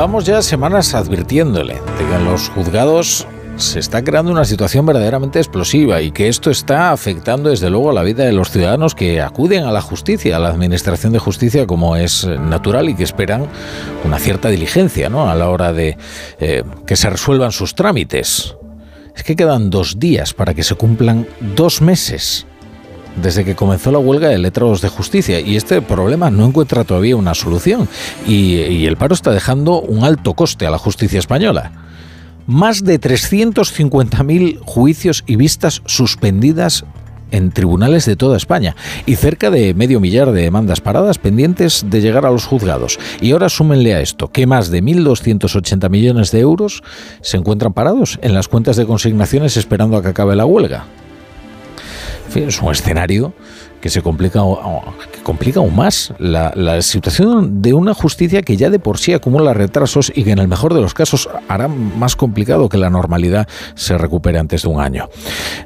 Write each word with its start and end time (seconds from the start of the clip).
Llevamos 0.00 0.24
ya 0.24 0.40
semanas 0.40 0.94
advirtiéndole 0.94 1.74
de 1.74 2.06
que 2.08 2.14
en 2.14 2.24
los 2.24 2.48
juzgados 2.48 3.26
se 3.56 3.80
está 3.80 4.02
creando 4.02 4.32
una 4.32 4.46
situación 4.46 4.86
verdaderamente 4.86 5.40
explosiva 5.40 6.00
y 6.00 6.10
que 6.10 6.28
esto 6.28 6.50
está 6.50 6.90
afectando 6.90 7.50
desde 7.50 7.68
luego 7.68 7.90
a 7.90 7.92
la 7.92 8.02
vida 8.02 8.24
de 8.24 8.32
los 8.32 8.50
ciudadanos 8.50 8.94
que 8.94 9.20
acuden 9.20 9.64
a 9.64 9.72
la 9.72 9.82
justicia, 9.82 10.36
a 10.36 10.38
la 10.38 10.48
administración 10.48 11.12
de 11.12 11.18
justicia 11.18 11.66
como 11.66 11.96
es 11.96 12.26
natural 12.26 12.88
y 12.88 12.94
que 12.94 13.02
esperan 13.04 13.46
una 14.02 14.18
cierta 14.18 14.48
diligencia 14.48 15.10
¿no? 15.10 15.28
a 15.28 15.34
la 15.34 15.50
hora 15.50 15.74
de 15.74 15.98
eh, 16.38 16.64
que 16.86 16.96
se 16.96 17.10
resuelvan 17.10 17.52
sus 17.52 17.74
trámites. 17.74 18.56
Es 19.14 19.22
que 19.22 19.36
quedan 19.36 19.68
dos 19.68 19.98
días 19.98 20.32
para 20.32 20.54
que 20.54 20.62
se 20.62 20.76
cumplan 20.76 21.28
dos 21.54 21.82
meses 21.82 22.46
desde 23.16 23.44
que 23.44 23.54
comenzó 23.54 23.90
la 23.90 23.98
huelga 23.98 24.28
de 24.28 24.38
letrados 24.38 24.80
de 24.80 24.88
justicia 24.88 25.40
y 25.40 25.56
este 25.56 25.82
problema 25.82 26.30
no 26.30 26.46
encuentra 26.46 26.84
todavía 26.84 27.16
una 27.16 27.34
solución 27.34 27.88
y, 28.26 28.86
el 28.86 28.96
paro 28.96 29.14
está 29.14 29.30
dejando 29.30 29.80
un 29.80 30.04
alto 30.04 30.34
coste 30.34 30.66
a 30.66 30.70
la 30.70 30.78
justicia 30.78 31.18
española 31.18 31.72
más 32.46 32.82
de 32.82 33.00
350.000 33.00 34.58
juicios 34.64 35.22
y 35.26 35.36
vistas 35.36 35.82
suspendidas 35.86 36.84
en 37.30 37.52
tribunales 37.52 38.06
de 38.06 38.16
toda 38.16 38.36
España 38.36 38.74
y 39.06 39.16
cerca 39.16 39.50
de 39.50 39.74
medio 39.74 40.00
millar 40.00 40.32
de 40.32 40.42
demandas 40.42 40.80
paradas 40.80 41.18
pendientes 41.18 41.84
de 41.88 42.00
llegar 42.00 42.26
a 42.26 42.30
los 42.30 42.46
juzgados. 42.46 42.98
Y 43.20 43.30
ahora 43.30 43.48
súmenle 43.48 43.94
a 43.94 44.00
esto 44.00 44.32
que 44.32 44.46
más 44.46 44.70
de 44.70 44.82
1.280 44.82 45.88
millones 45.90 46.32
de 46.32 46.40
euros 46.40 46.82
se 47.20 47.36
encuentran 47.36 47.72
parados 47.72 48.18
en 48.22 48.34
las 48.34 48.48
cuentas 48.48 48.76
de 48.76 48.86
consignaciones 48.86 49.56
esperando 49.56 49.96
a 49.96 50.02
que 50.02 50.08
acabe 50.08 50.34
la 50.34 50.46
huelga. 50.46 50.86
Es 52.34 52.62
un 52.62 52.70
escenario 52.70 53.34
que 53.80 53.90
se 53.90 54.02
complica, 54.02 54.40
que 55.12 55.22
complica 55.22 55.60
aún 55.60 55.74
más 55.74 56.12
la, 56.18 56.52
la, 56.54 56.82
situación 56.82 57.62
de 57.62 57.72
una 57.72 57.94
justicia 57.94 58.42
que 58.42 58.56
ya 58.56 58.70
de 58.70 58.78
por 58.78 58.98
sí 58.98 59.12
acumula 59.12 59.54
retrasos 59.54 60.12
y 60.14 60.24
que 60.24 60.32
en 60.32 60.38
el 60.38 60.48
mejor 60.48 60.74
de 60.74 60.80
los 60.80 60.94
casos 60.94 61.28
hará 61.48 61.68
más 61.68 62.16
complicado 62.16 62.68
que 62.68 62.78
la 62.78 62.90
normalidad 62.90 63.48
se 63.74 63.96
recupere 63.98 64.38
antes 64.38 64.62
de 64.62 64.68
un 64.68 64.80
año. 64.80 65.08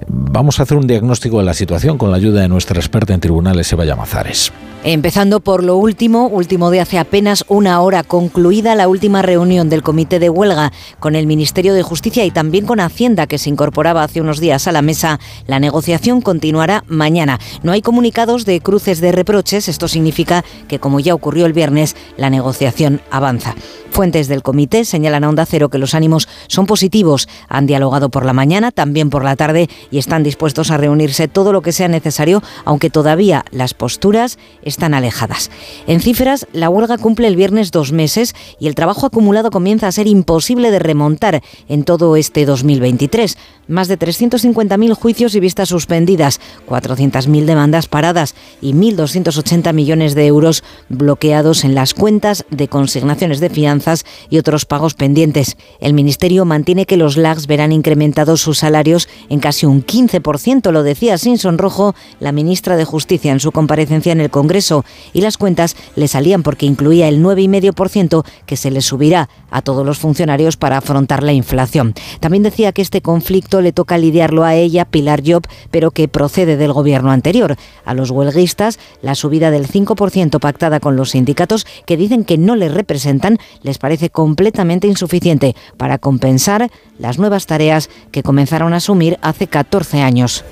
Vamos 0.07 0.61
a 0.61 0.65
hacer 0.65 0.77
un 0.77 0.87
diagnóstico 0.87 1.39
de 1.39 1.45
la 1.45 1.55
situación 1.55 1.99
con 1.99 2.11
la 2.11 2.17
ayuda 2.17 2.43
de 2.43 2.49
nuestra 2.49 2.79
experta 2.79 3.15
en 3.15 3.21
tribunales, 3.21 3.73
Eva 3.73 3.85
Llamazares. 3.85 4.53
Empezando 4.87 5.41
por 5.41 5.65
lo 5.65 5.79
último, 5.79 6.27
último 6.27 6.71
de 6.71 6.83
hace 6.83 6.99
apenas 6.99 7.47
una 7.49 7.81
hora, 7.81 8.03
concluida 8.03 8.75
la 8.75 8.87
última 8.87 9.23
reunión 9.23 9.71
del 9.71 9.83
Comité 9.83 10.19
de 10.19 10.29
Huelga 10.29 10.73
con 11.01 11.17
el 11.17 11.27
Ministerio 11.27 11.73
de 11.73 11.83
Justicia 11.83 12.27
y 12.27 12.31
también 12.31 12.67
con 12.67 12.81
Hacienda, 12.81 13.27
que 13.27 13.39
se 13.39 13.49
incorporaba 13.49 14.03
hace 14.03 14.21
unos 14.21 14.41
días 14.41 14.69
a 14.69 14.73
la 14.73 14.83
mesa, 14.83 15.21
la 15.47 15.59
negociación 15.59 16.21
continuará 16.21 16.85
mañana. 16.87 17.41
No 17.63 17.73
hay 17.73 17.81
comunicados 18.05 18.45
de 18.45 18.61
cruces 18.61 19.01
de 19.01 19.13
reproches, 19.13 19.67
esto 19.67 19.89
significa 19.89 20.45
que, 20.69 20.79
como 20.79 21.01
ya 21.01 21.15
ocurrió 21.15 21.47
el 21.47 21.55
viernes, 21.55 21.97
la 22.19 22.29
negociación 22.29 23.01
avanza. 23.11 23.55
Fuentes 23.95 24.27
del 24.27 24.43
comité 24.43 24.85
señalan 24.85 25.23
a 25.23 25.29
Onda 25.29 25.47
Cero 25.47 25.69
que 25.69 25.79
los 25.79 25.95
ánimos 25.95 26.29
son 26.49 26.67
positivos. 26.67 27.29
Han 27.49 27.67
dialogado 27.67 28.09
por 28.09 28.27
la 28.27 28.33
mañana, 28.33 28.73
también 28.73 29.09
por 29.09 29.23
la 29.23 29.37
tarde 29.37 29.71
y 29.93 29.99
están 29.99 30.25
dispuestos 30.25 30.73
a 30.73 30.77
reunirse 30.77 31.29
todo 31.29 31.53
lo 31.53 31.63
que 31.63 31.71
sea 31.71 31.87
necesario, 31.87 32.43
aunque 32.65 32.91
todavía 32.91 33.45
las 33.53 33.73
posturas 33.73 34.37
están 34.63 34.95
alejadas. 34.95 35.49
En 35.87 36.01
cifras, 36.01 36.49
la 36.53 36.71
huelga 36.71 36.99
cumple 36.99 37.29
el 37.29 37.37
viernes 37.37 37.71
dos 37.71 37.93
meses 37.93 38.35
y 38.59 38.67
el 38.67 38.75
trabajo 38.75 39.07
acumulado 39.07 39.53
comienza 39.53 39.87
a 39.87 39.93
ser 39.93 40.09
imposible 40.09 40.73
de 40.73 40.81
remontar 40.81 41.41
en 41.69 41.85
todo 41.85 42.17
este 42.17 42.47
2023. 42.47 43.39
Más 43.69 43.87
de 43.87 43.97
350.000 43.97 44.93
juicios 44.95 45.37
y 45.37 45.41
vistas 45.41 45.69
suspendidas, 45.69 46.41
400.000 46.69 47.45
demandas 47.45 47.87
paradas 47.95 48.35
y 48.61 48.73
1.280 48.73 49.73
millones 49.73 50.17
de 50.17 50.27
euros 50.27 50.65
bloqueados 50.89 51.63
en 51.63 51.77
las 51.77 51.95
cuentas 51.95 52.45
de 52.51 52.67
consignaciones 52.67 53.39
de 53.39 53.51
fianza 53.51 53.85
y 54.31 54.39
otros 54.39 54.65
pagos 54.65 54.95
pendientes. 54.95 55.57
El 55.79 55.95
Ministerio 55.95 56.45
mantiene 56.45 56.87
que 56.87 56.97
los 56.97 57.17
LAGs 57.17 57.47
verán 57.47 57.71
incrementados 57.71 58.41
sus 58.41 58.59
salarios 58.59 59.09
en 59.29 59.39
casi 59.39 59.67
un 59.67 59.87
15%, 59.87 60.73
lo 60.73 60.83
decía 60.83 61.19
sin 61.19 61.39
sonrojo 61.39 61.95
la 62.19 62.33
ministra 62.33 62.77
de 62.77 62.85
Justicia 62.85 63.31
en 63.31 63.39
su 63.39 63.53
comparecencia 63.53 64.11
en 64.11 64.21
el 64.21 64.31
Congreso, 64.31 64.85
y 65.13 65.21
las 65.21 65.39
cuentas 65.39 65.77
le 65.95 66.09
salían 66.09 66.43
porque 66.43 66.67
incluía 66.67 67.07
el 67.07 67.23
9,5% 67.23 68.25
que 68.45 68.57
se 68.57 68.73
le 68.73 68.81
subirá 68.81 69.29
a 69.53 69.63
todos 69.63 69.87
los 69.87 69.99
funcionarios 69.99 70.57
para 70.57 70.79
afrontar 70.79 71.23
la 71.23 71.33
inflación. 71.33 71.95
También 72.19 72.43
decía 72.43 72.73
que 72.73 72.83
este 72.83 73.03
conflicto 73.03 73.61
le 73.61 73.73
toca 73.73 73.99
lidiarlo 73.99 74.43
a 74.43 74.57
ella, 74.57 74.85
Pilar 74.85 75.23
Job, 75.25 75.47
pero 75.71 75.93
que 75.93 76.09
procede 76.09 76.57
del 76.57 76.73
gobierno 76.73 77.13
anterior. 77.13 77.57
A 77.85 77.95
los 77.95 78.11
huelguistas, 78.11 78.79
la 79.03 79.15
subida 79.15 79.51
del 79.51 79.69
5% 79.69 80.39
pactada 80.41 80.81
con 80.81 80.97
los 80.97 81.11
sindicatos, 81.11 81.67
que 81.87 81.97
dicen 81.97 82.25
que 82.25 82.39
no 82.39 82.57
les 82.57 82.73
representan, 82.73 83.39
les 83.63 83.79
parece 83.79 84.11
completamente 84.11 84.87
insuficiente 84.87 85.55
para 85.77 85.99
compensar 85.99 86.71
las 86.99 87.19
nuevas 87.19 87.47
tareas 87.47 87.91
que 88.11 88.23
comenzaron 88.23 88.73
a 88.73 88.77
asumir 88.77 89.19
hace 89.23 89.47
14 89.47 90.03
años. 90.03 90.45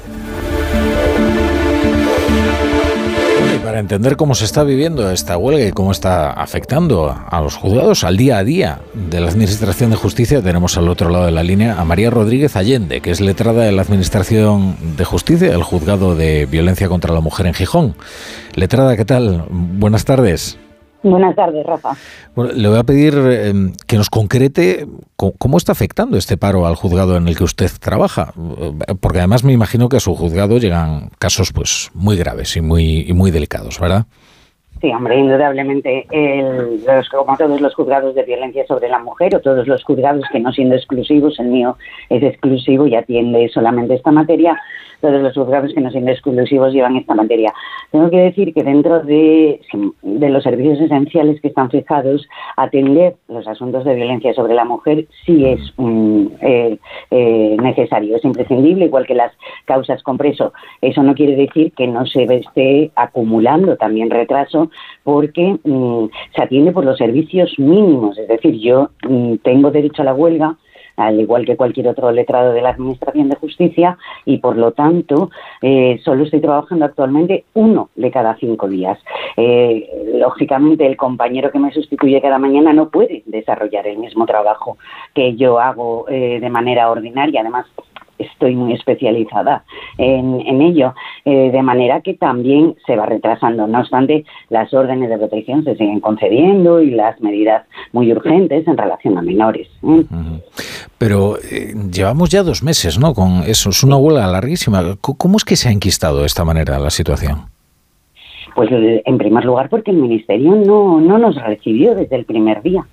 Para 3.62 3.78
entender 3.78 4.16
cómo 4.16 4.34
se 4.34 4.44
está 4.44 4.64
viviendo 4.64 5.10
esta 5.10 5.36
huelga 5.36 5.66
y 5.66 5.72
cómo 5.72 5.92
está 5.92 6.32
afectando 6.32 7.14
a 7.28 7.40
los 7.40 7.56
juzgados 7.56 8.02
al 8.04 8.16
día 8.16 8.38
a 8.38 8.44
día 8.44 8.80
de 8.94 9.20
la 9.20 9.28
Administración 9.28 9.90
de 9.90 9.96
Justicia, 9.96 10.42
tenemos 10.42 10.76
al 10.76 10.88
otro 10.88 11.10
lado 11.10 11.26
de 11.26 11.32
la 11.32 11.42
línea 11.42 11.80
a 11.80 11.84
María 11.84 12.10
Rodríguez 12.10 12.56
Allende, 12.56 13.00
que 13.00 13.10
es 13.10 13.20
letrada 13.20 13.64
de 13.64 13.72
la 13.72 13.82
Administración 13.82 14.76
de 14.96 15.04
Justicia 15.04 15.50
del 15.50 15.62
Juzgado 15.62 16.14
de 16.16 16.46
Violencia 16.46 16.88
contra 16.88 17.14
la 17.14 17.20
Mujer 17.20 17.46
en 17.46 17.54
Gijón. 17.54 17.94
Letrada, 18.54 18.96
¿qué 18.96 19.04
tal? 19.04 19.44
Buenas 19.48 20.04
tardes. 20.04 20.58
Buenas 21.02 21.34
tardes, 21.34 21.66
Rafa. 21.66 21.96
Bueno, 22.34 22.52
le 22.52 22.68
voy 22.68 22.78
a 22.78 22.84
pedir 22.84 23.14
em, 23.14 23.72
que 23.86 23.96
nos 23.96 24.08
concrete 24.08 24.86
cómo 25.16 25.56
está 25.56 25.72
afectando 25.72 26.16
este 26.16 26.36
paro 26.36 26.66
al 26.66 26.76
juzgado 26.76 27.16
en 27.16 27.28
el 27.28 27.36
que 27.36 27.44
usted 27.44 27.70
trabaja, 27.80 28.32
porque 29.00 29.18
además 29.18 29.44
me 29.44 29.52
imagino 29.52 29.88
que 29.88 29.96
a 29.96 30.00
su 30.00 30.14
juzgado 30.14 30.58
llegan 30.58 31.10
casos 31.18 31.52
pues 31.52 31.90
muy 31.94 32.16
graves 32.16 32.56
y 32.56 32.60
muy 32.60 33.04
y 33.08 33.12
muy 33.12 33.30
delicados, 33.30 33.78
¿verdad? 33.78 34.06
Sí, 34.82 34.90
hombre, 34.90 35.16
indudablemente, 35.16 36.06
el, 36.10 36.84
como 37.08 37.36
todos 37.36 37.60
los 37.60 37.72
juzgados 37.72 38.16
de 38.16 38.24
violencia 38.24 38.66
sobre 38.66 38.88
la 38.88 38.98
mujer 38.98 39.36
o 39.36 39.40
todos 39.40 39.68
los 39.68 39.84
juzgados 39.84 40.24
que 40.32 40.40
no 40.40 40.52
siendo 40.52 40.74
exclusivos, 40.74 41.38
el 41.38 41.46
mío 41.46 41.76
es 42.08 42.20
exclusivo 42.24 42.88
y 42.88 42.96
atiende 42.96 43.48
solamente 43.48 43.94
esta 43.94 44.10
materia, 44.10 44.60
todos 45.00 45.22
los 45.22 45.34
juzgados 45.34 45.72
que 45.72 45.80
no 45.80 45.90
siendo 45.92 46.10
exclusivos 46.10 46.72
llevan 46.72 46.96
esta 46.96 47.14
materia. 47.14 47.52
Tengo 47.92 48.10
que 48.10 48.18
decir 48.18 48.52
que 48.52 48.64
dentro 48.64 49.04
de, 49.04 49.60
los 50.02 50.42
servicios 50.42 50.80
esenciales 50.80 51.40
que 51.40 51.48
están 51.48 51.70
fijados, 51.70 52.26
atender 52.56 53.14
los 53.28 53.46
asuntos 53.46 53.84
de 53.84 53.94
violencia 53.94 54.34
sobre 54.34 54.54
la 54.54 54.64
mujer 54.64 55.06
sí 55.24 55.44
es 55.44 55.60
eh, 56.40 56.76
eh, 57.12 57.56
necesario, 57.60 58.16
es 58.16 58.24
imprescindible, 58.24 58.86
igual 58.86 59.06
que 59.06 59.14
las 59.14 59.32
causas 59.64 60.02
compreso. 60.02 60.52
Eso 60.80 61.04
no 61.04 61.14
quiere 61.14 61.36
decir 61.36 61.72
que 61.72 61.86
no 61.86 62.04
se 62.06 62.24
esté 62.24 62.90
acumulando 62.96 63.76
también 63.76 64.10
retraso, 64.10 64.71
porque 65.02 65.58
mm, 65.62 66.04
se 66.34 66.42
atiende 66.42 66.72
por 66.72 66.84
los 66.84 66.98
servicios 66.98 67.52
mínimos, 67.58 68.18
es 68.18 68.28
decir, 68.28 68.58
yo 68.58 68.90
mm, 69.08 69.36
tengo 69.42 69.70
derecho 69.70 70.02
a 70.02 70.06
la 70.06 70.14
huelga, 70.14 70.56
al 70.96 71.20
igual 71.20 71.44
que 71.44 71.56
cualquier 71.56 71.88
otro 71.88 72.10
letrado 72.12 72.52
de 72.52 72.62
la 72.62 72.70
Administración 72.70 73.28
de 73.28 73.36
Justicia, 73.36 73.96
y 74.24 74.38
por 74.38 74.56
lo 74.56 74.72
tanto 74.72 75.30
eh, 75.60 76.00
solo 76.04 76.24
estoy 76.24 76.40
trabajando 76.40 76.84
actualmente 76.84 77.44
uno 77.54 77.90
de 77.94 78.10
cada 78.10 78.36
cinco 78.36 78.68
días. 78.68 78.98
Eh, 79.36 80.12
lógicamente, 80.14 80.86
el 80.86 80.96
compañero 80.96 81.50
que 81.50 81.58
me 81.58 81.72
sustituye 81.72 82.20
cada 82.20 82.38
mañana 82.38 82.72
no 82.72 82.90
puede 82.90 83.22
desarrollar 83.26 83.86
el 83.86 83.98
mismo 83.98 84.26
trabajo 84.26 84.76
que 85.14 85.34
yo 85.36 85.58
hago 85.58 86.06
eh, 86.08 86.38
de 86.40 86.50
manera 86.50 86.90
ordinaria. 86.90 87.40
Además, 87.40 87.66
estoy 88.22 88.54
muy 88.54 88.72
especializada 88.72 89.64
en, 89.98 90.60
ello, 90.62 90.94
eh, 91.24 91.50
de 91.50 91.62
manera 91.62 92.00
que 92.00 92.14
también 92.14 92.76
se 92.86 92.96
va 92.96 93.06
retrasando. 93.06 93.66
No 93.66 93.80
obstante, 93.80 94.24
las 94.50 94.72
órdenes 94.72 95.10
de 95.10 95.18
protección 95.18 95.64
se 95.64 95.76
siguen 95.76 96.00
concediendo 96.00 96.80
y 96.80 96.90
las 96.90 97.20
medidas 97.20 97.66
muy 97.92 98.10
urgentes 98.12 98.66
en 98.66 98.76
relación 98.76 99.18
a 99.18 99.22
menores. 99.22 99.68
¿eh? 99.82 100.04
Pero 100.98 101.36
eh, 101.38 101.74
llevamos 101.90 102.30
ya 102.30 102.42
dos 102.42 102.62
meses, 102.62 102.98
¿no? 102.98 103.14
Con 103.14 103.42
eso, 103.46 103.70
es 103.70 103.82
una 103.82 103.96
huelga 103.96 104.26
larguísima. 104.26 104.82
¿Cómo 105.00 105.36
es 105.36 105.44
que 105.44 105.56
se 105.56 105.68
ha 105.68 105.72
enquistado 105.72 106.20
de 106.20 106.26
esta 106.26 106.44
manera 106.44 106.78
la 106.78 106.90
situación? 106.90 107.51
Pues 108.54 108.70
en 108.70 109.18
primer 109.18 109.44
lugar 109.44 109.68
porque 109.68 109.90
el 109.90 109.96
Ministerio 109.96 110.54
no, 110.54 111.00
no 111.00 111.18
nos 111.18 111.40
recibió 111.42 111.94
desde 111.94 112.16
el 112.16 112.24
primer 112.24 112.62
día. 112.62 112.84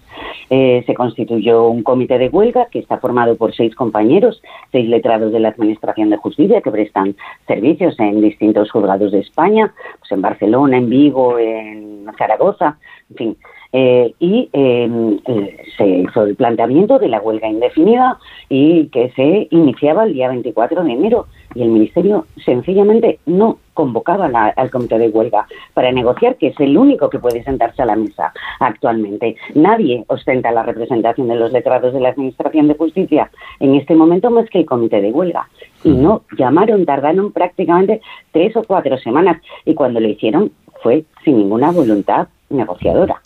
Eh, 0.50 0.84
se 0.88 0.96
constituyó 0.96 1.68
un 1.68 1.84
comité 1.84 2.18
de 2.18 2.30
huelga 2.30 2.68
que 2.72 2.80
está 2.80 2.98
formado 2.98 3.36
por 3.36 3.54
seis 3.54 3.76
compañeros, 3.76 4.42
seis 4.72 4.90
letrados 4.90 5.32
de 5.32 5.40
la 5.40 5.50
Administración 5.50 6.10
de 6.10 6.18
Justicia 6.18 6.62
que 6.62 6.72
prestan 6.72 7.16
servicios 7.46 8.00
en 8.00 8.22
distintos 8.22 8.72
juzgados 8.72 9.12
de 9.12 9.20
España, 9.20 9.74
pues 10.00 10.12
en 10.12 10.22
Barcelona, 10.22 10.78
en 10.78 10.90
Vigo, 10.90 11.38
en 11.38 12.06
Zaragoza, 12.18 12.78
en 13.12 13.16
fin. 13.16 13.38
Eh, 13.72 14.14
y 14.20 14.50
em, 14.52 15.20
eh, 15.26 15.58
se 15.78 15.88
hizo 15.88 16.24
el 16.24 16.36
planteamiento 16.36 16.98
de 16.98 17.08
la 17.08 17.22
huelga 17.22 17.48
indefinida 17.48 18.18
y 18.50 18.88
que 18.88 19.12
se 19.12 19.48
iniciaba 19.52 20.06
el 20.06 20.14
día 20.14 20.30
24 20.30 20.84
de 20.84 20.92
enero 20.92 21.28
y 21.54 21.62
el 21.62 21.70
Ministerio 21.70 22.26
sencillamente 22.44 23.20
no 23.28 23.60
convocaba 23.76 24.26
al 24.56 24.72
comité 24.72 24.98
de 24.98 25.10
huelga 25.10 25.48
para 25.74 25.92
negociar, 25.92 26.36
que 26.36 26.48
es 26.48 26.60
el 26.60 26.78
único 26.78 27.10
que 27.10 27.20
puede 27.20 27.44
sentarse 27.44 27.82
a 27.82 27.86
la 27.86 27.96
mesa 27.96 28.34
actualmente. 28.60 29.36
Nadie 29.56 30.04
ostenta 30.08 30.52
la 30.52 30.64
representación 30.64 31.28
de 31.28 31.36
los 31.36 31.52
letrados 31.52 31.94
de 31.94 32.00
la 32.00 32.10
Administración 32.10 32.68
de 32.68 32.76
Justicia 32.76 33.32
en 33.60 33.76
este 33.76 33.96
momento 33.96 34.32
más 34.32 34.50
que 34.50 34.60
el 34.60 34.66
comité 34.66 35.00
de 35.02 35.12
huelga. 35.12 35.48
Y 35.84 35.92
no 35.92 36.24
llamaron, 36.38 36.86
tardaron 36.86 37.32
prácticamente 37.32 38.02
tres 38.32 38.56
o 38.58 38.64
cuatro 38.64 38.98
semanas 38.98 39.42
y 39.64 39.76
cuando 39.76 40.00
lo 40.00 40.08
hicieron 40.08 40.52
fue 40.82 41.06
sin 41.24 41.38
ninguna 41.38 41.72
voluntad 41.72 42.28
negociadora. 42.50 43.22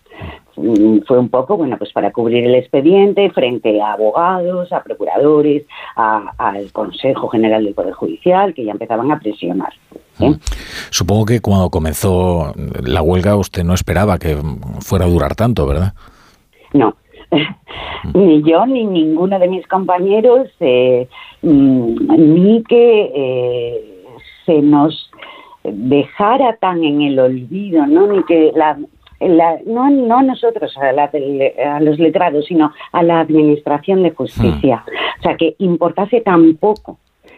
Mm, 0.55 0.99
fue 1.07 1.17
un 1.17 1.29
poco, 1.29 1.57
bueno, 1.57 1.77
pues 1.77 1.91
para 1.93 2.11
cubrir 2.11 2.45
el 2.45 2.55
expediente 2.55 3.29
frente 3.31 3.81
a 3.81 3.93
abogados, 3.93 4.71
a 4.71 4.83
procuradores, 4.83 5.65
al 5.95 6.71
Consejo 6.71 7.27
General 7.29 7.63
del 7.63 7.73
Poder 7.73 7.93
Judicial, 7.93 8.53
que 8.53 8.65
ya 8.65 8.71
empezaban 8.71 9.11
a 9.11 9.19
presionar. 9.19 9.73
¿eh? 10.19 10.29
Mm. 10.29 10.39
Supongo 10.89 11.25
que 11.25 11.41
cuando 11.41 11.69
comenzó 11.69 12.53
la 12.83 13.01
huelga 13.01 13.35
usted 13.35 13.63
no 13.63 13.73
esperaba 13.73 14.17
que 14.19 14.37
fuera 14.81 15.05
a 15.05 15.09
durar 15.09 15.35
tanto, 15.35 15.65
¿verdad? 15.65 15.93
No, 16.73 16.95
ni 18.13 18.43
yo 18.43 18.65
ni 18.65 18.85
ninguno 18.85 19.39
de 19.39 19.47
mis 19.47 19.65
compañeros, 19.67 20.49
eh, 20.59 21.07
mm, 21.41 22.35
ni 22.35 22.63
que 22.63 23.11
eh, 23.15 24.05
se 24.45 24.61
nos 24.61 25.09
dejara 25.63 26.57
tan 26.57 26.83
en 26.83 27.01
el 27.01 27.19
olvido, 27.19 27.85
¿no? 27.87 28.07
Ni 28.07 28.23
que 28.23 28.51
la, 28.55 28.77
no, 29.27 29.89
no 29.89 30.17
a 30.17 30.23
nosotros, 30.23 30.75
a, 30.77 31.79
los 31.79 31.99
letrados, 31.99 32.45
sino 32.45 32.71
a 32.91 33.03
la 33.03 33.19
Administración 33.19 34.03
de 34.03 34.11
Justicia. 34.11 34.83
Hmm. 34.85 35.19
O 35.19 35.21
sea, 35.23 35.37
que 35.37 35.55
importase 35.59 36.21
tampoco 36.21 36.97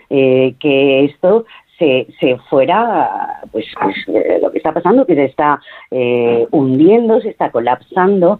eh, 0.09 0.55
que 0.59 1.05
esto 1.05 1.45
se, 1.77 2.07
se 2.19 2.37
fuera, 2.49 3.41
pues, 3.51 3.65
pues 3.81 3.95
eh, 4.07 4.39
lo 4.41 4.51
que 4.51 4.57
está 4.59 4.73
pasando, 4.73 5.05
que 5.05 5.15
se 5.15 5.25
está 5.25 5.59
eh, 5.91 6.47
hundiendo, 6.51 7.19
se 7.21 7.29
está 7.29 7.51
colapsando. 7.51 8.39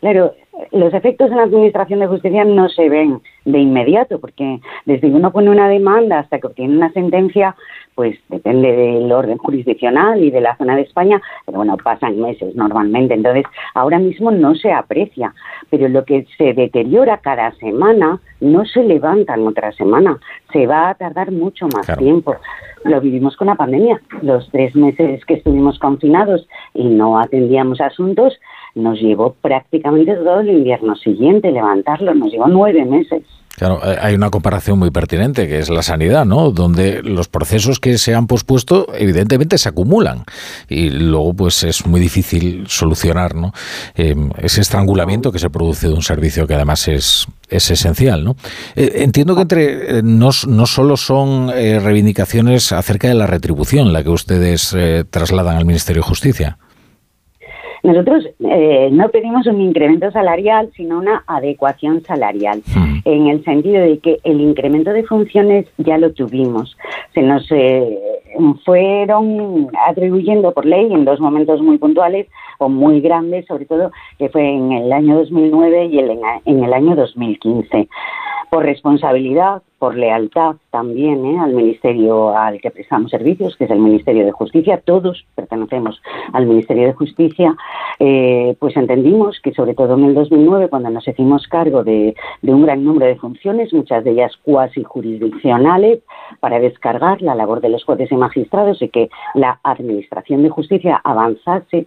Claro, 0.00 0.34
los 0.72 0.92
efectos 0.94 1.30
en 1.30 1.36
la 1.36 1.44
Administración 1.44 2.00
de 2.00 2.06
Justicia 2.06 2.44
no 2.44 2.68
se 2.68 2.88
ven 2.88 3.20
de 3.44 3.58
inmediato, 3.58 4.20
porque 4.20 4.60
desde 4.84 5.08
que 5.08 5.14
uno 5.14 5.32
pone 5.32 5.50
una 5.50 5.68
demanda 5.68 6.20
hasta 6.20 6.38
que 6.38 6.48
obtiene 6.48 6.76
una 6.76 6.92
sentencia, 6.92 7.56
pues 7.94 8.16
depende 8.28 8.70
del 8.70 9.10
orden 9.10 9.38
jurisdiccional 9.38 10.22
y 10.22 10.30
de 10.30 10.40
la 10.40 10.56
zona 10.56 10.76
de 10.76 10.82
España, 10.82 11.20
pero 11.46 11.58
bueno, 11.58 11.76
pasan 11.76 12.20
meses 12.20 12.54
normalmente, 12.54 13.14
entonces 13.14 13.44
ahora 13.74 13.98
mismo 13.98 14.30
no 14.30 14.54
se 14.54 14.72
aprecia, 14.72 15.34
pero 15.70 15.88
lo 15.88 16.04
que 16.04 16.26
se 16.36 16.54
deteriora 16.54 17.18
cada 17.18 17.50
semana 17.56 18.20
no 18.40 18.64
se 18.66 18.84
levanta 18.84 19.34
en 19.34 19.46
otra 19.46 19.72
semana, 19.72 20.18
se 20.52 20.66
va 20.66 20.90
a 20.90 20.94
tardar 20.94 21.32
mucho 21.32 21.66
más 21.74 21.86
tiempo. 21.98 22.36
Lo 22.84 23.00
vivimos 23.00 23.36
con 23.36 23.48
la 23.48 23.56
pandemia, 23.56 24.00
los 24.22 24.48
tres 24.50 24.76
meses 24.76 25.24
que 25.24 25.34
estuvimos 25.34 25.78
confinados 25.78 26.46
y 26.74 26.84
no 26.84 27.18
atendíamos 27.18 27.80
asuntos, 27.80 28.38
nos 28.78 29.00
llevó 29.00 29.34
prácticamente 29.40 30.14
todo 30.14 30.40
el 30.40 30.50
invierno 30.50 30.96
siguiente 30.96 31.50
levantarlo, 31.50 32.14
nos 32.14 32.30
llevó 32.30 32.48
nueve 32.48 32.84
meses. 32.84 33.22
Claro, 33.58 33.80
eh, 33.84 33.98
hay 34.00 34.14
una 34.14 34.30
comparación 34.30 34.78
muy 34.78 34.92
pertinente 34.92 35.48
que 35.48 35.58
es 35.58 35.68
la 35.68 35.82
sanidad, 35.82 36.24
¿no? 36.24 36.52
Donde 36.52 37.02
los 37.02 37.26
procesos 37.26 37.80
que 37.80 37.98
se 37.98 38.14
han 38.14 38.28
pospuesto 38.28 38.86
evidentemente 38.94 39.58
se 39.58 39.68
acumulan 39.68 40.24
y 40.68 40.90
luego 40.90 41.34
pues 41.34 41.64
es 41.64 41.84
muy 41.84 42.00
difícil 42.00 42.66
solucionar, 42.68 43.34
¿no? 43.34 43.52
Em, 43.96 44.30
ese 44.38 44.60
estrangulamiento 44.60 45.32
que 45.32 45.40
se 45.40 45.50
produce 45.50 45.88
de 45.88 45.94
un 45.94 46.02
servicio 46.02 46.46
que 46.46 46.54
además 46.54 46.86
es, 46.86 47.26
es 47.48 47.68
esencial, 47.72 48.22
¿no? 48.22 48.36
Eh, 48.76 49.02
entiendo 49.02 49.34
que 49.34 49.42
entre 49.42 49.98
eh, 49.98 50.02
no, 50.04 50.30
no 50.46 50.66
solo 50.66 50.96
son 50.96 51.48
reivindicaciones 51.48 52.70
acerca 52.70 53.08
de 53.08 53.14
la 53.14 53.26
retribución 53.26 53.92
la 53.92 54.04
que 54.04 54.10
ustedes 54.10 54.76
trasladan 55.10 55.56
al 55.56 55.64
Ministerio 55.64 56.02
de 56.02 56.08
Justicia. 56.08 56.58
Nosotros 57.82 58.28
eh, 58.40 58.88
no 58.90 59.08
pedimos 59.08 59.46
un 59.46 59.60
incremento 59.60 60.10
salarial, 60.10 60.70
sino 60.76 60.98
una 60.98 61.24
adecuación 61.26 62.02
salarial, 62.04 62.62
hmm. 62.74 62.98
en 63.04 63.26
el 63.28 63.44
sentido 63.44 63.82
de 63.82 63.98
que 63.98 64.18
el 64.24 64.40
incremento 64.40 64.92
de 64.92 65.04
funciones 65.04 65.66
ya 65.78 65.98
lo 65.98 66.12
tuvimos. 66.12 66.76
Se 67.14 67.22
nos 67.22 67.46
eh, 67.50 67.98
fueron 68.64 69.68
atribuyendo 69.86 70.52
por 70.52 70.66
ley 70.66 70.92
en 70.92 71.04
dos 71.04 71.20
momentos 71.20 71.60
muy 71.62 71.78
puntuales 71.78 72.26
o 72.58 72.68
muy 72.68 73.00
grandes, 73.00 73.46
sobre 73.46 73.66
todo 73.66 73.92
que 74.18 74.28
fue 74.28 74.48
en 74.48 74.72
el 74.72 74.92
año 74.92 75.16
2009 75.16 75.86
y 75.86 75.98
en 75.98 76.64
el 76.64 76.72
año 76.72 76.96
2015 76.96 77.88
por 78.50 78.64
responsabilidad, 78.64 79.62
por 79.78 79.96
lealtad 79.96 80.56
también 80.70 81.24
¿eh? 81.24 81.38
al 81.38 81.52
ministerio 81.52 82.36
al 82.36 82.60
que 82.60 82.70
prestamos 82.70 83.10
servicios, 83.10 83.56
que 83.56 83.64
es 83.64 83.70
el 83.70 83.78
Ministerio 83.78 84.24
de 84.24 84.32
Justicia. 84.32 84.80
Todos 84.84 85.24
pertenecemos 85.34 86.02
al 86.32 86.46
Ministerio 86.46 86.86
de 86.86 86.92
Justicia. 86.94 87.56
Eh, 88.00 88.56
pues 88.58 88.76
entendimos 88.76 89.40
que, 89.40 89.52
sobre 89.52 89.74
todo 89.74 89.94
en 89.94 90.04
el 90.04 90.14
2009, 90.14 90.68
cuando 90.68 90.90
nos 90.90 91.06
hicimos 91.06 91.46
cargo 91.46 91.84
de, 91.84 92.14
un 92.42 92.64
gran 92.64 92.84
número 92.84 93.06
de 93.06 93.16
funciones, 93.16 93.72
muchas 93.72 94.04
de 94.04 94.10
ellas 94.10 94.36
cuasi 94.42 94.82
jurisdiccionales, 94.82 96.00
para 96.40 96.58
descargar 96.58 97.22
la 97.22 97.34
labor 97.34 97.60
de 97.60 97.68
los 97.68 97.84
jueces 97.84 98.10
y 98.10 98.16
magistrados 98.16 98.82
y 98.82 98.88
que 98.88 99.10
la 99.34 99.60
Administración 99.62 100.42
de 100.42 100.50
Justicia 100.50 101.00
avanzase 101.04 101.86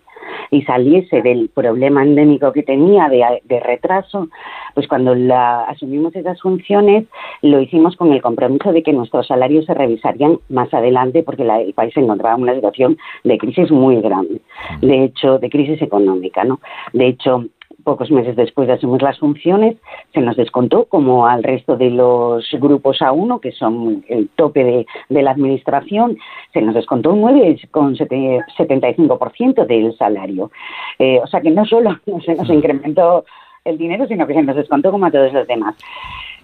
y 0.50 0.62
saliese 0.64 1.22
del 1.22 1.50
problema 1.50 2.04
endémico 2.04 2.52
que 2.52 2.64
tenía 2.64 3.08
de, 3.10 3.60
retraso, 3.60 4.28
pues 4.74 4.88
cuando 4.88 5.16
la, 5.16 5.64
asumimos 5.64 6.16
esas 6.16 6.42
funciones 6.42 7.06
lo 7.42 7.60
hicimos 7.60 7.96
con 7.96 8.12
el 8.12 8.22
compromiso 8.22 8.72
de 8.72 8.84
que 8.84 8.94
nuestros 8.94 9.28
salarios 9.28 9.66
se 9.66 9.74
revisarían 9.74 10.40
más 10.50 10.74
adelante 10.74 11.24
porque 11.24 11.44
el 11.44 11.74
país 11.74 11.94
se 11.94 12.02
encontraba 12.02 12.36
en 12.36 12.44
una 12.44 12.56
situación 12.56 12.98
de 13.24 13.38
crisis 13.38 13.72
muy 13.72 14.02
grande, 14.02 14.42
de 14.82 15.06
hecho, 15.06 15.40
de 15.40 15.50
crisis 15.50 15.82
económica, 15.82 16.44
¿no? 16.44 16.60
De 16.94 17.08
hecho, 17.08 17.46
pocos 17.83 18.12
meses 18.12 18.36
después 18.36 18.68
de 18.68 18.74
asumir 18.74 19.01
las 19.01 19.18
funciones, 19.19 19.78
se 20.13 20.19
nos 20.22 20.38
descontó, 20.38 20.86
como 20.86 21.25
al 21.28 21.44
resto 21.44 21.78
de 21.78 21.89
los 21.89 22.48
grupos 22.54 23.00
A1, 23.00 23.39
que 23.39 23.51
son 23.51 24.06
el 24.07 24.30
tope 24.30 24.86
de, 25.10 25.22
la 25.22 25.31
administración, 25.31 26.18
se 26.54 26.62
nos 26.62 26.75
descontó 26.75 27.12
un 27.12 27.22
9,75% 27.22 29.66
del 29.66 29.98
salario. 29.98 30.51
Eh, 31.00 31.19
o 31.24 31.28
sea 31.28 31.42
que 31.42 31.51
no 31.51 31.66
solo 31.66 32.00
se 32.25 32.36
nos 32.36 32.50
incrementó 32.50 33.25
el 33.66 33.78
dinero, 33.78 34.07
sino 34.07 34.25
que 34.25 34.34
se 34.34 34.44
nos 34.44 34.56
descontó 34.56 34.92
como 34.92 35.06
a 35.06 35.12
todos 35.12 35.34
los 35.34 35.45
demás. 35.48 35.75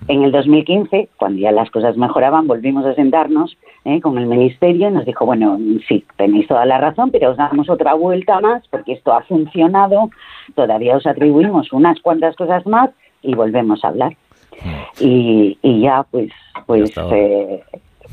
En 0.08 0.24
el 0.24 0.32
2015, 0.32 1.10
cuando 1.18 1.40
ya 1.40 1.52
las 1.52 1.70
cosas 1.70 1.98
mejoraban, 1.98 2.48
volvimos 2.48 2.86
a 2.86 2.96
sentarnos 2.96 3.58
¿eh? 3.84 4.00
con 4.00 4.18
el 4.18 4.26
Ministerio 4.26 4.90
y 4.90 4.92
nos 4.92 5.06
dijo, 5.06 5.26
bueno, 5.26 5.58
sí, 5.88 6.06
tenéis 6.16 6.48
toda 6.48 6.66
la 6.66 6.78
razón, 6.78 7.12
pero 7.12 7.32
os 7.32 7.38
damos 7.38 7.70
otra 7.70 7.94
vuelta 7.94 8.40
más 8.40 8.68
porque 8.70 8.94
esto 8.94 9.12
ha 9.14 9.24
funcionado, 9.24 10.10
todavía 10.56 10.96
os 10.96 11.06
atribuimos 11.06 11.74
unas 11.74 12.00
cuantas 12.02 12.36
cosas 12.36 12.66
más 12.66 12.92
y 13.22 13.36
volvemos 13.36 13.84
a 13.84 13.90
hablar. 13.90 14.16
Mm. 14.64 15.04
Y, 15.04 15.58
y 15.62 15.82
ya, 15.82 16.06
pues, 16.10 16.32
pues 16.66 16.92
eh, 17.12 17.64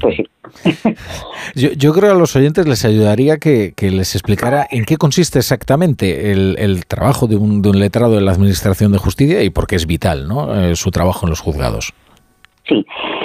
pues 0.01 0.17
sí. 0.17 0.25
yo, 1.55 1.73
yo, 1.73 1.93
creo 1.93 2.13
a 2.13 2.15
los 2.15 2.37
oyentes 2.37 2.67
les 2.67 2.85
ayudaría 2.85 3.39
que, 3.39 3.73
les 3.81 4.15
explicara 4.15 4.67
en 4.71 4.85
qué 4.85 4.97
consiste 4.97 5.39
exactamente 5.39 6.31
el, 6.33 6.85
trabajo 6.87 7.27
de 7.27 7.37
un, 7.37 7.63
de 7.63 7.71
un, 7.71 7.79
letrado 7.79 8.15
de 8.15 8.21
la 8.21 8.33
Administración 8.33 8.93
de 8.93 8.99
Justicia 8.99 9.43
y 9.43 9.51
por 9.51 9.67
qué 9.67 9.77
es 9.77 9.87
vital 9.87 10.29
¿no? 10.29 10.55
Eh, 10.55 10.77
su 10.77 10.91
trabajo 10.91 11.27
en 11.27 11.31
los 11.31 11.41
juzgados. 11.41 11.93
Sí, 12.69 12.85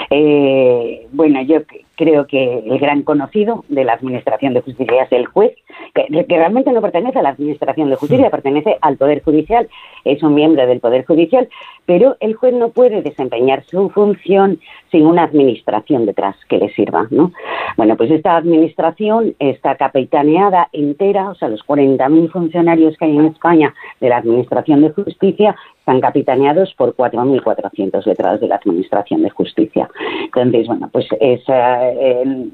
eh, 0.09 1.07
bueno, 1.11 1.41
yo 1.43 1.57
creo 1.99 2.27
que 2.27 2.59
el 2.59 2.79
gran 2.79 3.01
conocido 3.03 3.65
de 3.67 3.83
la 3.83 3.91
Administración 3.91 4.53
de 4.53 4.61
Justicia 4.61 5.03
es 5.03 5.11
el 5.11 5.25
juez, 5.25 5.51
que, 5.93 6.07
realmente 6.29 6.71
no 6.71 6.81
pertenece 6.81 7.19
a 7.19 7.21
la 7.21 7.31
Administración 7.31 7.89
de 7.89 7.97
Justicia, 7.97 8.29
mm. 8.29 8.31
pertenece 8.31 8.77
al 8.79 8.95
Poder 8.95 9.21
Judicial, 9.21 9.67
es 10.05 10.23
un 10.23 10.33
miembro 10.33 10.65
del 10.65 10.79
Poder 10.79 11.05
Judicial, 11.05 11.49
pero 11.85 12.15
el 12.21 12.35
juez 12.35 12.53
no 12.53 12.69
puede 12.69 13.01
desempeñar 13.01 13.65
su 13.65 13.89
función 13.89 14.61
sin 14.91 15.05
una 15.07 15.23
administración 15.23 16.05
detrás 16.05 16.37
que 16.47 16.57
le 16.57 16.69
sirva, 16.69 17.05
¿no? 17.09 17.33
Bueno, 17.75 17.97
pues 17.97 18.11
esta 18.11 18.37
administración 18.37 19.35
está 19.39 19.75
capitaneada 19.75 20.69
entera, 20.71 21.31
o 21.31 21.35
sea, 21.35 21.49
los 21.49 21.67
40.000 21.67 22.31
funcionarios 22.31 22.95
que 22.97 23.05
hay 23.05 23.17
en 23.17 23.25
España 23.25 23.73
de 23.99 24.07
la 24.07 24.17
Administración 24.17 24.81
de 24.83 24.91
Justicia 24.91 25.53
están 25.89 26.01
capitaneados 26.01 26.71
por 26.75 26.95
4.400 26.95 28.05
letrados 28.05 28.39
de 28.41 28.47
la 28.47 28.57
Administración 28.57 29.23
de 29.23 29.31
Justicia. 29.31 29.89
Entonces, 30.25 30.67
bueno, 30.67 30.87
pues 30.91 31.07
es 31.19 31.41
eh, 31.47 32.49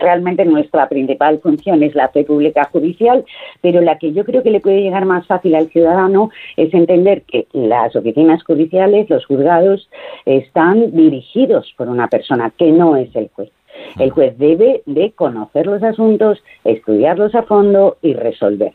realmente 0.00 0.44
nuestra 0.44 0.88
principal 0.88 1.38
función 1.38 1.84
es 1.84 1.94
la 1.94 2.08
fe 2.08 2.24
pública 2.24 2.68
judicial, 2.72 3.24
pero 3.60 3.80
la 3.80 3.96
que 3.96 4.12
yo 4.12 4.24
creo 4.24 4.42
que 4.42 4.50
le 4.50 4.58
puede 4.58 4.82
llegar 4.82 5.04
más 5.04 5.24
fácil 5.28 5.54
al 5.54 5.68
ciudadano 5.68 6.30
es 6.56 6.74
entender 6.74 7.22
que 7.22 7.46
las 7.52 7.94
oficinas 7.94 8.42
judiciales, 8.42 9.08
los 9.08 9.24
juzgados, 9.24 9.88
están 10.26 10.90
dirigidos 10.90 11.72
por 11.76 11.88
una 11.88 12.08
persona 12.08 12.50
que 12.50 12.72
no 12.72 12.96
es 12.96 13.14
el 13.14 13.30
juez. 13.32 13.52
El 14.00 14.10
juez 14.10 14.36
debe 14.36 14.82
de 14.86 15.12
conocer 15.12 15.66
los 15.66 15.82
asuntos, 15.84 16.42
estudiarlos 16.64 17.36
a 17.36 17.44
fondo 17.44 17.98
y 18.02 18.14
resolver. 18.14 18.72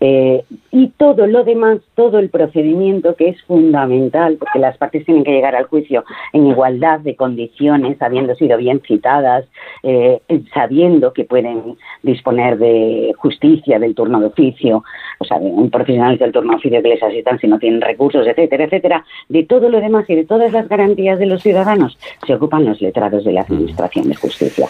Eh, 0.00 0.44
y 0.70 0.88
todo 0.96 1.26
lo 1.26 1.44
demás, 1.44 1.78
todo 1.94 2.18
el 2.18 2.30
procedimiento 2.30 3.14
que 3.16 3.28
es 3.28 3.42
fundamental, 3.42 4.36
porque 4.38 4.58
las 4.58 4.78
partes 4.78 5.04
tienen 5.04 5.24
que 5.24 5.32
llegar 5.32 5.54
al 5.54 5.66
juicio 5.66 6.04
en 6.32 6.46
igualdad 6.46 7.00
de 7.00 7.16
condiciones, 7.16 8.00
habiendo 8.00 8.34
sido 8.34 8.56
bien 8.56 8.80
citadas, 8.86 9.44
eh, 9.82 10.20
sabiendo 10.54 11.12
que 11.12 11.24
pueden 11.24 11.76
disponer 12.02 12.58
de 12.58 13.12
justicia, 13.18 13.78
del 13.78 13.94
turno 13.94 14.20
de 14.20 14.26
oficio, 14.26 14.84
o 15.18 15.24
sea, 15.24 15.38
de 15.38 15.46
un 15.46 15.70
profesional 15.70 16.16
del 16.16 16.32
turno 16.32 16.52
de 16.52 16.56
oficio 16.56 16.82
que 16.82 16.88
les 16.88 17.02
asistan 17.02 17.38
si 17.38 17.46
no 17.46 17.58
tienen 17.58 17.82
recursos, 17.82 18.26
etcétera, 18.26 18.64
etcétera. 18.64 19.04
De 19.28 19.44
todo 19.44 19.68
lo 19.68 19.80
demás 19.80 20.08
y 20.08 20.14
de 20.14 20.24
todas 20.24 20.52
las 20.52 20.68
garantías 20.68 21.18
de 21.18 21.26
los 21.26 21.42
ciudadanos 21.42 21.98
se 22.26 22.34
ocupan 22.34 22.64
los 22.64 22.80
letrados 22.80 23.24
de 23.24 23.32
la 23.32 23.42
Administración 23.42 24.08
de 24.08 24.14
Justicia. 24.14 24.66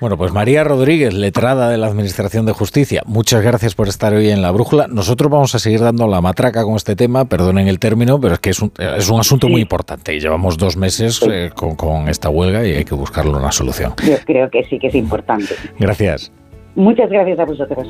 Bueno, 0.00 0.16
pues 0.18 0.32
María 0.32 0.64
Rodríguez, 0.64 1.14
letrada 1.14 1.70
de 1.70 1.78
la 1.78 1.86
Administración 1.86 2.46
de 2.46 2.52
Justicia, 2.52 3.02
muchas 3.06 3.42
gracias 3.42 3.74
por 3.74 3.88
estar 3.88 4.12
hoy 4.12 4.28
en 4.30 4.42
la 4.42 4.50
brújula. 4.50 4.86
Nosotros 4.88 5.30
vamos 5.30 5.54
a 5.54 5.58
seguir 5.58 5.80
dando 5.80 6.06
la 6.08 6.20
matraca 6.20 6.64
con 6.64 6.74
este 6.74 6.96
tema, 6.96 7.24
perdonen 7.26 7.68
el 7.68 7.78
término, 7.78 8.20
pero 8.20 8.34
es 8.34 8.40
que 8.40 8.50
es 8.50 8.60
un, 8.60 8.72
es 8.78 9.08
un 9.08 9.20
asunto 9.20 9.48
muy 9.48 9.62
importante 9.62 10.14
y 10.14 10.20
llevamos 10.20 10.58
dos 10.58 10.76
meses 10.76 11.24
eh, 11.30 11.50
con, 11.54 11.76
con 11.76 12.08
esta 12.08 12.28
huelga 12.28 12.66
y 12.66 12.72
hay 12.72 12.84
que 12.84 12.94
buscarle 12.94 13.32
una 13.32 13.52
solución. 13.52 13.94
Yo 14.06 14.16
creo 14.26 14.50
que 14.50 14.64
sí 14.64 14.78
que 14.78 14.88
es 14.88 14.94
importante. 14.94 15.54
Gracias. 15.78 16.32
Muchas 16.74 17.08
gracias 17.08 17.38
a 17.38 17.44
vosotros. 17.44 17.88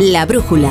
La 0.00 0.26
brújula. 0.26 0.70